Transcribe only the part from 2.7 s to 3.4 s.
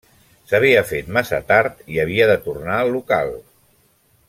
al local.